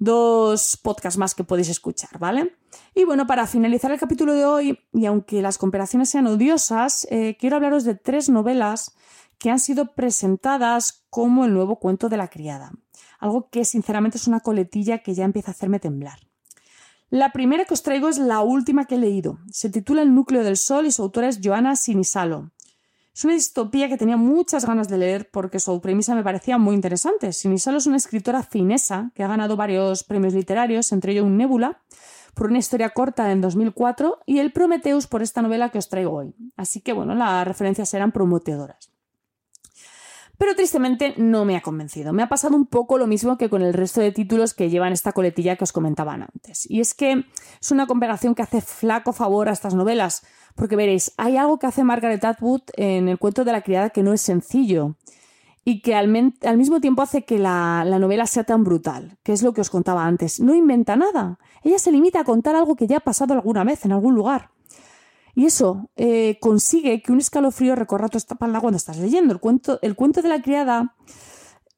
[0.00, 2.56] dos podcasts más que podéis escuchar, ¿vale?
[2.94, 7.36] Y bueno, para finalizar el capítulo de hoy, y aunque las comparaciones sean odiosas, eh,
[7.38, 8.96] quiero hablaros de tres novelas
[9.38, 12.72] que han sido presentadas como el nuevo cuento de la criada.
[13.20, 16.18] Algo que sinceramente es una coletilla que ya empieza a hacerme temblar.
[17.10, 19.38] La primera que os traigo es la última que he leído.
[19.50, 22.52] Se titula El núcleo del sol y su autora es Joana Sinisalo.
[23.14, 26.74] Es una distopía que tenía muchas ganas de leer porque su premisa me parecía muy
[26.74, 27.32] interesante.
[27.32, 31.80] Sinisalo es una escritora finesa que ha ganado varios premios literarios, entre ellos un Nebula,
[32.34, 36.12] por una historia corta en 2004 y el Prometheus por esta novela que os traigo
[36.12, 36.34] hoy.
[36.56, 38.90] Así que bueno, las referencias eran prometedoras.
[40.40, 42.14] Pero tristemente no me ha convencido.
[42.14, 44.94] Me ha pasado un poco lo mismo que con el resto de títulos que llevan
[44.94, 46.64] esta coletilla que os comentaban antes.
[46.70, 47.26] Y es que
[47.60, 50.22] es una comparación que hace flaco favor a estas novelas,
[50.54, 54.02] porque veréis, hay algo que hace Margaret Atwood en el cuento de la criada que
[54.02, 54.96] no es sencillo
[55.62, 59.52] y que al, mismo tiempo hace que la, novela sea tan brutal, que es lo
[59.52, 60.40] que os contaba antes.
[60.40, 61.38] No inventa nada.
[61.62, 64.48] Ella se limita a contar algo que ya ha pasado alguna vez en algún lugar.
[65.40, 69.32] Y eso eh, consigue que un escalofrío recorra tu espalda cuando estás leyendo.
[69.32, 70.94] El cuento, el cuento de la criada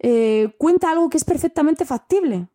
[0.01, 2.49] eh, cuenta algo que es perfectamente factible.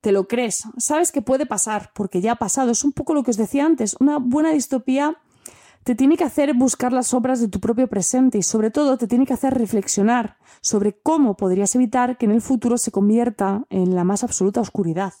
[0.00, 2.70] Te lo crees, sabes que puede pasar, porque ya ha pasado.
[2.70, 3.94] Es un poco lo que os decía antes.
[4.00, 5.18] Una buena distopía
[5.82, 9.06] te tiene que hacer buscar las obras de tu propio presente y sobre todo te
[9.06, 13.94] tiene que hacer reflexionar sobre cómo podrías evitar que en el futuro se convierta en
[13.94, 15.12] la más absoluta oscuridad.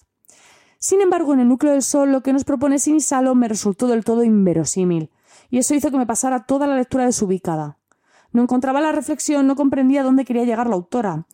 [0.78, 4.04] Sin embargo, en el núcleo del sol lo que nos propone Sinisalo me resultó del
[4.04, 5.10] todo inverosímil,
[5.54, 7.78] y eso hizo que me pasara toda la lectura desubicada.
[8.32, 11.28] No encontraba la reflexión, no comprendía dónde quería llegar la autora.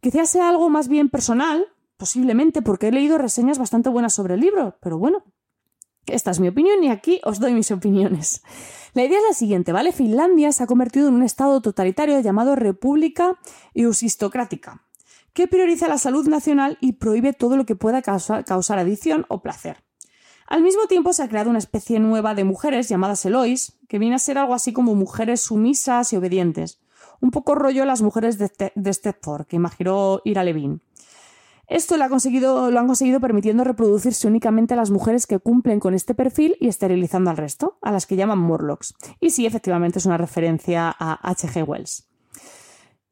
[0.00, 1.66] Quizás sea algo más bien personal,
[1.98, 5.24] posiblemente porque he leído reseñas bastante buenas sobre el libro, pero bueno,
[6.06, 8.42] esta es mi opinión y aquí os doy mis opiniones.
[8.94, 9.92] La idea es la siguiente, ¿vale?
[9.92, 13.38] Finlandia se ha convertido en un estado totalitario llamado República
[13.74, 14.86] Eusistocrática,
[15.34, 19.42] que prioriza la salud nacional y prohíbe todo lo que pueda causar, causar adicción o
[19.42, 19.84] placer.
[20.50, 24.16] Al mismo tiempo se ha creado una especie nueva de mujeres llamadas Elois, que viene
[24.16, 26.80] a ser algo así como mujeres sumisas y obedientes.
[27.20, 30.82] Un poco rollo las mujeres de, Stepford, que imaginó Ira Levin.
[31.68, 35.78] Esto lo, ha conseguido, lo han conseguido permitiendo reproducirse únicamente a las mujeres que cumplen
[35.78, 38.96] con este perfil y esterilizando al resto, a las que llaman Morlocks.
[39.20, 41.62] Y sí, efectivamente es una referencia a H.G.
[41.62, 42.08] Wells.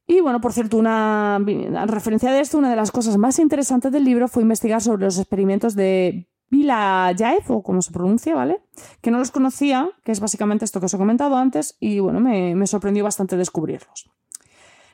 [0.09, 1.39] Y bueno, por cierto, una
[1.87, 5.19] referencia de esto, una de las cosas más interesantes del libro fue investigar sobre los
[5.19, 8.63] experimentos de Vilayaev, o como se pronuncia, ¿vale?
[9.01, 12.21] Que no los conocía, que es básicamente esto que os he comentado antes, y bueno,
[12.21, 14.11] me, me sorprendió bastante descubrirlos.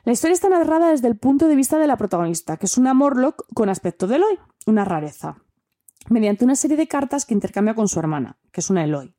[0.03, 2.93] La historia está narrada desde el punto de vista de la protagonista, que es una
[2.93, 5.37] Morlock con aspecto de Eloy, una rareza,
[6.09, 9.15] mediante una serie de cartas que intercambia con su hermana, que es una Eloy.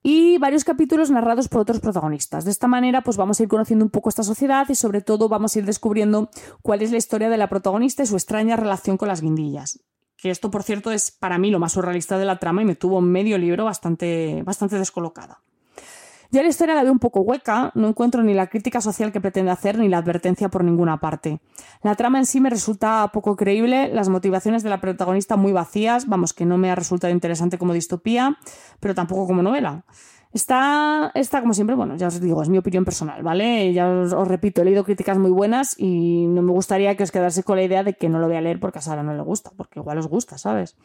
[0.00, 2.44] Y varios capítulos narrados por otros protagonistas.
[2.44, 5.28] De esta manera, pues vamos a ir conociendo un poco esta sociedad y sobre todo
[5.28, 6.30] vamos a ir descubriendo
[6.62, 9.80] cuál es la historia de la protagonista y su extraña relación con las guindillas.
[10.18, 12.74] Que esto, por cierto, es para mí lo más surrealista de la trama y me
[12.74, 15.40] tuvo medio libro bastante, bastante descolocada.
[16.30, 19.20] Ya la historia la veo un poco hueca, no encuentro ni la crítica social que
[19.20, 21.40] pretende hacer ni la advertencia por ninguna parte.
[21.82, 26.06] La trama en sí me resulta poco creíble, las motivaciones de la protagonista muy vacías,
[26.06, 28.36] vamos, que no me ha resultado interesante como distopía,
[28.78, 29.84] pero tampoco como novela.
[30.32, 33.72] Está, está, como siempre, bueno, ya os digo, es mi opinión personal, ¿vale?
[33.72, 37.42] Ya os, repito, he leído críticas muy buenas y no me gustaría que os quedase
[37.42, 39.22] con la idea de que no lo voy a leer porque a Sara no le
[39.22, 40.76] gusta, porque igual os gusta, ¿sabes?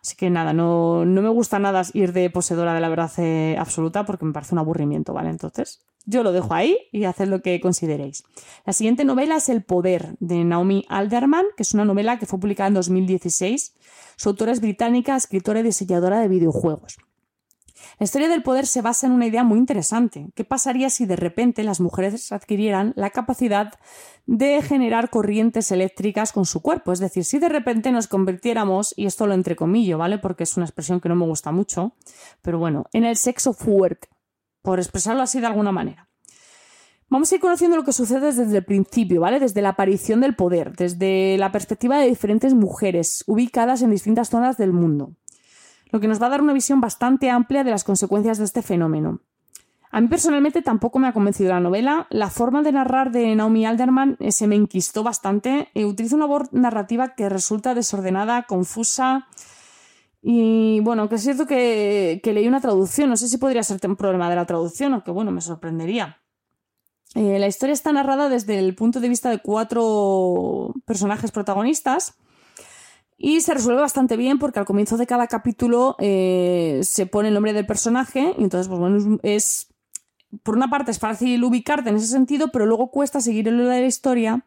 [0.00, 3.56] Así que nada, no, no me gusta nada ir de poseedora de la verdad eh,
[3.58, 5.30] absoluta porque me parece un aburrimiento, ¿vale?
[5.30, 8.24] Entonces, yo lo dejo ahí y haced lo que consideréis.
[8.64, 12.38] La siguiente novela es El Poder, de Naomi Alderman, que es una novela que fue
[12.38, 13.74] publicada en 2016.
[14.16, 16.98] Su autora es británica, escritora y diseñadora de videojuegos.
[18.04, 20.28] La historia del poder se basa en una idea muy interesante.
[20.34, 23.72] ¿Qué pasaría si de repente las mujeres adquirieran la capacidad
[24.26, 26.92] de generar corrientes eléctricas con su cuerpo?
[26.92, 30.18] Es decir, si de repente nos convirtiéramos, y esto lo entrecomillo, ¿vale?
[30.18, 31.94] Porque es una expresión que no me gusta mucho,
[32.42, 34.08] pero bueno, en el sexo fuerte,
[34.60, 36.10] por expresarlo así de alguna manera.
[37.08, 39.40] Vamos a ir conociendo lo que sucede desde el principio, ¿vale?
[39.40, 44.58] Desde la aparición del poder, desde la perspectiva de diferentes mujeres ubicadas en distintas zonas
[44.58, 45.14] del mundo
[45.94, 48.62] lo que nos va a dar una visión bastante amplia de las consecuencias de este
[48.62, 49.20] fenómeno.
[49.92, 52.08] A mí personalmente tampoco me ha convencido la novela.
[52.10, 55.68] La forma de narrar de Naomi Alderman eh, se me enquistó bastante.
[55.72, 59.28] Eh, utiliza una voz narrativa que resulta desordenada, confusa.
[60.20, 63.08] Y bueno, que es cierto que, leí una traducción.
[63.08, 66.18] No sé si podría ser un problema de la traducción, aunque bueno, me sorprendería.
[67.14, 72.16] Eh, la historia está narrada desde el punto de vista de cuatro personajes protagonistas
[73.16, 77.34] y se resuelve bastante bien porque al comienzo de cada capítulo eh, se pone el
[77.34, 79.72] nombre del personaje y entonces, pues bueno, es,
[80.42, 83.68] por una parte es fácil ubicarte en ese sentido, pero luego cuesta seguir el hilo
[83.68, 84.44] de la historia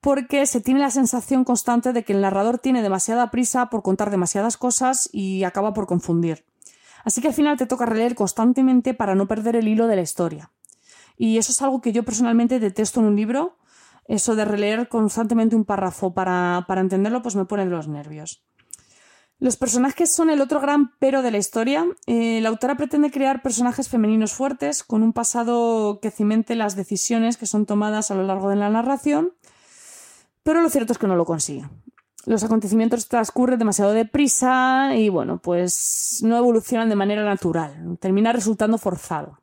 [0.00, 4.10] porque se tiene la sensación constante de que el narrador tiene demasiada prisa por contar
[4.10, 6.44] demasiadas cosas y acaba por confundir.
[7.04, 10.02] Así que al final te toca releer constantemente para no perder el hilo de la
[10.02, 10.50] historia.
[11.16, 13.56] Y eso es algo que yo personalmente detesto en un libro
[14.06, 18.44] eso de releer constantemente un párrafo para, entenderlo, pues me pone de los nervios.
[19.38, 21.84] Los personajes son el otro gran pero de la historia.
[22.06, 27.36] Eh, la autora pretende crear personajes femeninos fuertes, con un pasado que cimente las decisiones
[27.36, 29.32] que son tomadas a lo largo de la narración,
[30.42, 31.68] pero lo cierto es que no lo consigue.
[32.26, 37.98] Los acontecimientos transcurren demasiado deprisa y bueno, pues no evolucionan de manera natural.
[38.00, 39.38] Termina resultando forzado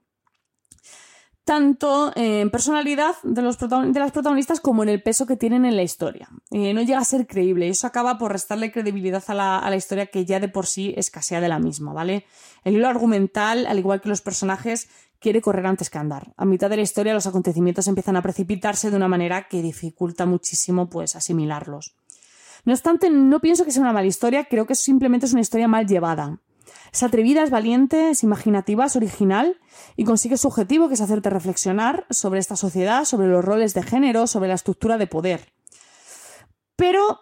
[1.52, 5.76] tanto en personalidad de, los de, las protagonistas como en el peso que tienen en
[5.76, 6.30] la historia.
[6.50, 9.76] Eh, no llega a ser creíble eso acaba por restarle credibilidad a la, a la,
[9.76, 12.26] historia que ya de por sí escasea de la misma, ¿vale?
[12.64, 14.88] El hilo argumental, al igual que los personajes,
[15.20, 16.32] quiere correr antes que andar.
[16.38, 20.26] A mitad de la historia los acontecimientos empiezan a precipitarse de una manera que dificulta
[20.26, 21.98] muchísimo pues asimilarlos.
[22.64, 25.68] No obstante, no pienso que sea una mala historia, creo que simplemente es una historia
[25.68, 26.40] mal llevada.
[26.92, 29.58] Es atrevida, es valiente, es imaginativa, es original
[29.96, 33.84] y consigue su objetivo, que es hacerte reflexionar sobre esta sociedad, sobre los roles de
[33.84, 35.54] género, sobre la estructura de poder.
[36.76, 37.22] Pero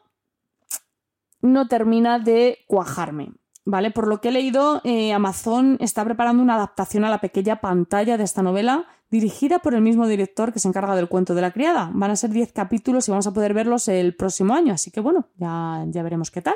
[1.41, 3.33] no termina de cuajarme.
[3.65, 3.91] ¿Vale?
[3.91, 8.17] Por lo que he leído, eh, Amazon está preparando una adaptación a la pequeña pantalla
[8.17, 11.51] de esta novela, dirigida por el mismo director que se encarga del cuento de la
[11.51, 11.91] criada.
[11.93, 15.01] Van a ser 10 capítulos y vamos a poder verlos el próximo año, así que
[15.01, 16.55] bueno, ya, ya veremos qué tal.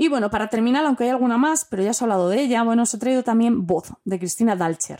[0.00, 2.62] Y bueno, para terminar, aunque hay alguna más, pero ya os he hablado de ella,
[2.62, 4.98] bueno, os he traído también Voz, de Cristina Dalcher.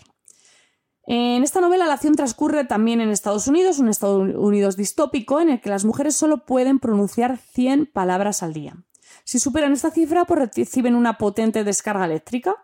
[1.07, 5.49] En esta novela la acción transcurre también en Estados Unidos, un Estados Unidos distópico en
[5.49, 8.77] el que las mujeres solo pueden pronunciar 100 palabras al día.
[9.25, 12.57] Si superan esta cifra, pues reciben una potente descarga eléctrica.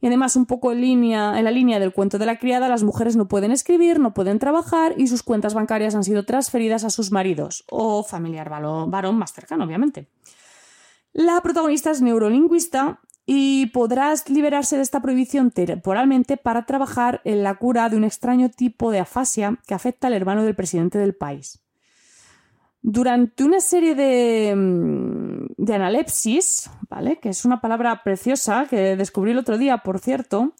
[0.00, 2.84] Y además, un poco en, línea, en la línea del cuento de la criada, las
[2.84, 6.90] mujeres no pueden escribir, no pueden trabajar y sus cuentas bancarias han sido transferidas a
[6.90, 10.08] sus maridos o familiar varón más cercano, obviamente.
[11.16, 17.54] La protagonista es neurolingüista y podrás liberarse de esta prohibición temporalmente para trabajar en la
[17.54, 21.62] cura de un extraño tipo de afasia que afecta al hermano del presidente del país.
[22.82, 27.18] Durante una serie de, mm, analepsis, ¿vale?
[27.18, 30.52] Que es una palabra preciosa que descubrí el otro día, por cierto,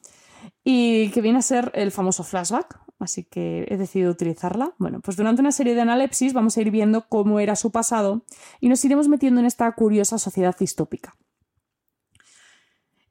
[0.64, 4.74] y que viene a ser el famoso flashback, así que he decidido utilizarla.
[4.78, 8.22] Bueno, pues durante una serie de analepsis vamos a ir viendo cómo era su pasado
[8.60, 11.14] y nos iremos metiendo en esta curiosa sociedad distópica.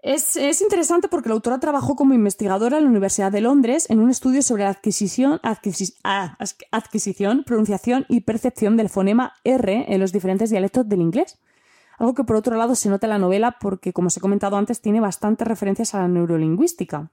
[0.06, 4.12] Es, interesante porque la autora trabajó como investigadora en la Universidad de Londres en un
[4.12, 6.38] estudio sobre la adquisición, ah,
[6.70, 11.40] adquisición, pronunciación y percepción del fonema R en los diferentes dialectos del inglés.
[11.98, 14.58] Algo que por otro lado se nota en la novela porque, como os he comentado
[14.58, 17.10] antes, tiene bastantes referencias a la neurolingüística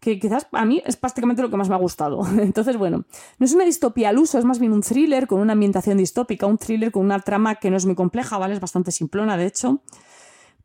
[0.00, 2.20] que quizás a mí es prácticamente lo que más me ha gustado.
[2.40, 3.04] Entonces, bueno,
[3.38, 6.46] no es una distopía al uso, es más bien un thriller con una ambientación distópica,
[6.46, 8.54] un thriller con una trama que no es muy compleja, ¿vale?
[8.54, 9.82] Es bastante simplona, de hecho,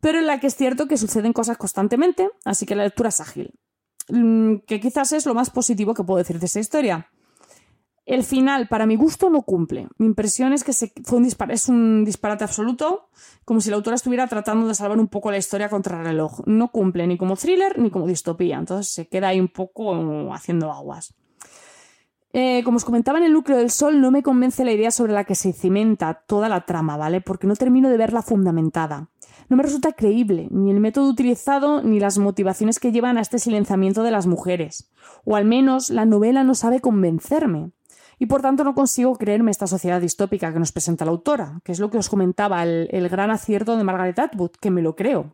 [0.01, 3.21] pero en la que es cierto que suceden cosas constantemente, así que la lectura es
[3.21, 3.53] ágil.
[4.09, 7.09] Mm, que quizás es lo más positivo que puedo decir de esta historia.
[8.05, 9.87] El final, para mi gusto, no cumple.
[9.97, 10.73] Mi impresión es que
[11.03, 13.07] fue un es un disparate absoluto,
[13.45, 16.41] como si la autora estuviera tratando de salvar un poco la historia contra el reloj.
[16.45, 20.69] No cumple ni como thriller ni como distopía, entonces se queda ahí un poco haciendo
[20.71, 21.15] aguas.
[22.35, 25.13] Eh, como os comentaba en el núcleo del sol, no me convence la idea sobre
[25.13, 27.21] la que se cimenta toda la trama, ¿vale?
[27.21, 29.11] Porque no termino de verla fundamentada.
[29.49, 33.37] No me resulta creíble ni el método utilizado ni las motivaciones que llevan a este
[33.37, 34.91] silenciamiento de las mujeres.
[35.25, 37.71] O al menos la novela no sabe convencerme
[38.23, 41.73] y por tanto no consigo creerme esta sociedad distópica que nos presenta la autora, que
[41.73, 45.33] es lo que os comentaba, el, gran acierto de Margaret Atwood, que me lo creo.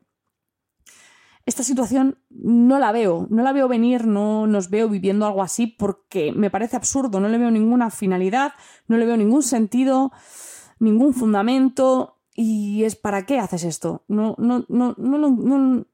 [1.46, 5.68] Esta situación no la veo, no la veo venir, no nos veo viviendo algo así
[5.68, 8.54] porque me parece absurdo, no le veo ninguna finalidad,
[8.88, 10.12] no le veo ningún sentido,
[10.80, 14.04] ningún fundamento y es para qué haces esto.
[14.08, 15.86] No, no, no, no, no,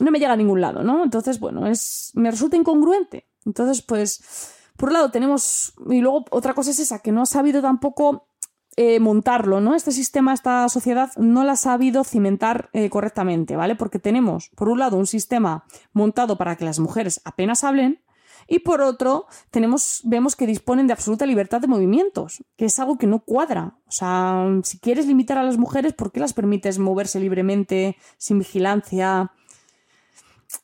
[0.00, 1.04] no me llega a ningún lado, ¿no?
[1.04, 3.28] Entonces, bueno, es, me resulta incongruente.
[3.44, 7.26] Entonces, pues por un lado tenemos, y luego otra cosa es esa, que no ha
[7.26, 8.28] sabido tampoco
[8.76, 9.74] eh, montarlo, ¿no?
[9.74, 13.76] Este sistema, esta sociedad no la ha sabido cimentar eh, correctamente, ¿vale?
[13.76, 18.00] Porque tenemos, por un lado, un sistema montado para que las mujeres apenas hablen,
[18.46, 22.98] y por otro, tenemos, vemos que disponen de absoluta libertad de movimientos, que es algo
[22.98, 23.78] que no cuadra.
[23.86, 28.38] O sea, si quieres limitar a las mujeres, ¿por qué las permites moverse libremente, sin
[28.38, 29.32] vigilancia?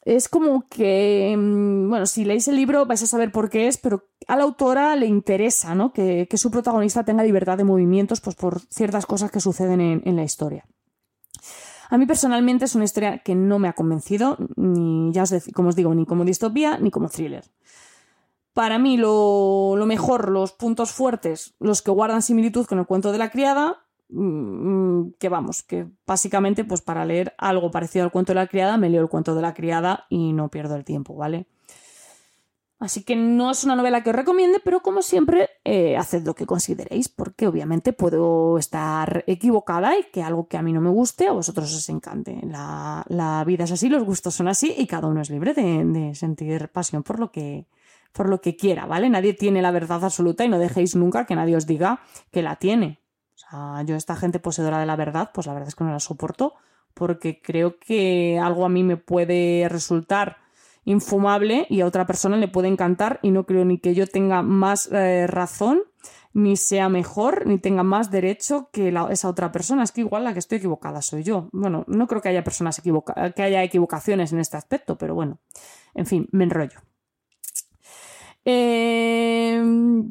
[0.04, 3.78] Es como que, mm, bueno, si leéis el libro vais a saber por qué es,
[3.78, 5.92] pero a la autora le interesa, ¿no?
[5.92, 10.22] Que, su protagonista tenga libertad de movimientos, pues por ciertas cosas que suceden en, la
[10.22, 10.64] historia.
[11.90, 15.70] A mí personalmente es una historia que no me ha convencido, ni ya os como
[15.70, 17.44] os digo, ni como distopía ni como thriller.
[18.52, 23.12] Para mí lo, lo mejor, los puntos fuertes, los que guardan similitud con el cuento
[23.12, 28.36] de la criada, que vamos, que básicamente pues para leer algo parecido al cuento de
[28.36, 31.46] la criada me leo el cuento de la criada y no pierdo el tiempo, ¿vale?
[32.80, 36.34] Así que no es una novela que os recomiende, pero como siempre, eh, haced lo
[36.34, 40.90] que consideréis, porque obviamente puedo estar equivocada y que algo que a mí no me
[40.90, 42.40] guste a vosotros os encante.
[42.44, 46.14] La, vida es así, los gustos son así y cada uno es libre de, de,
[46.14, 47.66] sentir pasión por lo que
[48.12, 49.10] por lo que quiera, ¿vale?
[49.10, 52.00] Nadie tiene la verdad absoluta y no dejéis nunca que nadie os diga
[52.30, 53.00] que la tiene.
[53.38, 55.92] O sea, yo esta gente poseedora de la verdad, pues la verdad es que no
[55.92, 56.54] la soporto
[56.92, 60.38] porque creo que algo a mí me puede resultar
[60.84, 64.42] infumable y a otra persona le puede encantar y no creo ni que yo tenga
[64.42, 65.82] más eh, razón,
[66.32, 69.84] ni sea mejor, ni tenga más derecho que esa otra persona.
[69.84, 71.48] Es que igual la que estoy equivocada soy yo.
[71.52, 75.38] Bueno, no creo que haya personas que haya equivocaciones en este aspecto, pero bueno,
[75.94, 76.80] en fin, me enrollo.
[78.50, 79.62] Eh,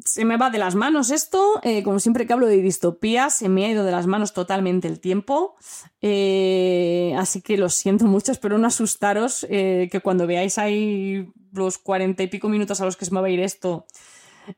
[0.04, 3.48] se me va de las manos esto, eh, como siempre que hablo de distopía, se
[3.48, 5.56] me ha ido de las manos totalmente el tiempo,
[6.02, 12.22] eh, así que lo siento mucho, espero no asustaros, que cuando veáis ahí los cuarenta
[12.22, 13.86] y pico minutos a los que se me va a ir esto,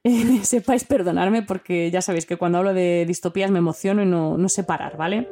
[0.43, 4.49] sepáis perdonarme porque ya sabéis que cuando hablo de distopías me emociono y no, no
[4.51, 5.27] sé parar, ¿vale?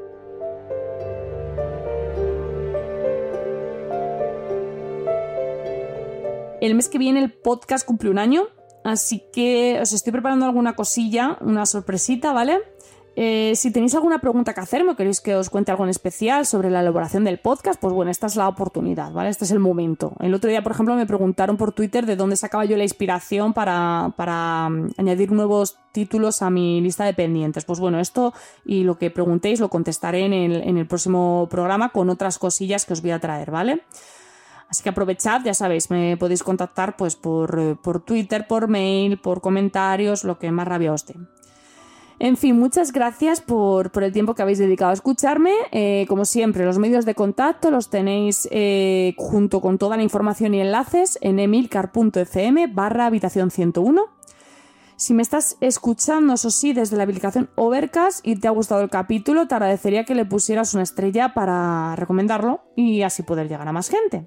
[6.60, 8.48] El mes que viene el podcast cumple un año,
[8.84, 12.58] así que os estoy preparando alguna cosilla, una sorpresita, ¿vale?
[13.20, 16.46] Eh, si tenéis alguna pregunta que hacerme o queréis que os cuente algo en especial
[16.46, 19.30] sobre la elaboración del podcast, pues bueno, esta es la oportunidad, ¿vale?
[19.30, 20.12] Este es el momento.
[20.20, 23.54] El otro día, por ejemplo, me preguntaron por Twitter de dónde sacaba yo la inspiración
[23.54, 27.64] para, mm, añadir nuevos títulos a mi lista de pendientes.
[27.64, 28.34] Pues bueno, esto
[28.64, 32.84] y lo que preguntéis lo contestaré en el, en el próximo programa con otras cosillas
[32.84, 33.82] que os voy a traer, ¿vale?
[34.68, 39.18] Así que aprovechad, ya sabéis, me podéis contactar pues por, eh, por Twitter, por mail,
[39.18, 41.14] por comentarios, lo que más rabia os dé.
[42.20, 45.52] En fin, muchas gracias por, por, el tiempo que habéis dedicado a escucharme.
[45.70, 50.52] Eh, como siempre, los medios de contacto los tenéis eh, junto con toda la información
[50.52, 54.02] y enlaces en emilcar.fm barra habitación 101.
[54.96, 58.90] Si me estás escuchando, eso sí, desde la aplicación Overcast y te ha gustado el
[58.90, 63.72] capítulo, te agradecería que le pusieras una estrella para recomendarlo y así poder llegar a
[63.72, 64.26] más gente.